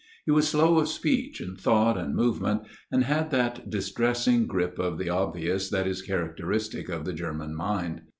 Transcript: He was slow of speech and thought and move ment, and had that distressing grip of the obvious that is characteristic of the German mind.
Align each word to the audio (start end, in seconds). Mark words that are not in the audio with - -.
He 0.25 0.31
was 0.31 0.49
slow 0.49 0.79
of 0.79 0.87
speech 0.87 1.39
and 1.41 1.55
thought 1.55 1.95
and 1.95 2.15
move 2.15 2.41
ment, 2.41 2.63
and 2.91 3.03
had 3.03 3.29
that 3.29 3.69
distressing 3.69 4.47
grip 4.47 4.79
of 4.79 4.97
the 4.97 5.11
obvious 5.11 5.69
that 5.69 5.85
is 5.85 6.01
characteristic 6.01 6.89
of 6.89 7.05
the 7.05 7.13
German 7.13 7.53
mind. 7.53 8.01